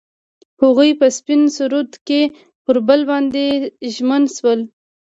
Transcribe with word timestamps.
هغوی 0.61 0.91
په 0.99 1.07
سپین 1.17 1.41
سرود 1.55 1.91
کې 2.07 2.21
پر 2.65 2.77
بل 2.87 3.01
باندې 3.09 3.45
ژمن 3.95 4.23
شول. 4.35 4.59